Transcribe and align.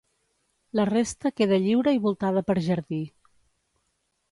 La 0.79 0.85
resta 0.89 1.31
queda 1.41 1.59
lliure 1.67 1.95
i 1.97 2.01
voltada 2.07 2.45
per 2.49 2.57
jardí. 2.71 3.03